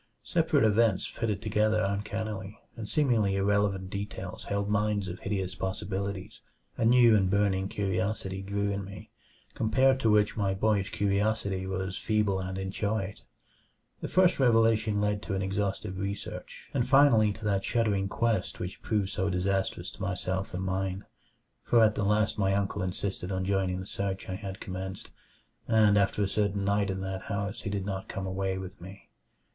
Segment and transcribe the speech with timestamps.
[0.23, 6.41] Separate events fitted together uncannily, and seemingly irrelevant details held mines of hideous possibilities.
[6.75, 9.11] A new and burning curiosity grew in me,
[9.53, 13.21] compared to which my boyish curiosity was feeble and inchoate.
[13.99, 18.81] The first revelation led to an exhaustive research, and finally to that shuddering quest which
[18.81, 21.05] proved so disastrous to myself and mine.
[21.63, 25.11] For at the last my uncle insisted on joining the search I had commenced,
[25.67, 29.11] and after a certain night in that house he did not come away with me.